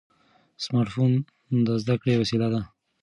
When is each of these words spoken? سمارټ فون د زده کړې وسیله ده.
سمارټ 0.63 0.87
فون 0.93 1.11
د 1.65 1.67
زده 1.81 1.95
کړې 2.01 2.13
وسیله 2.21 2.47
ده. 2.53 2.61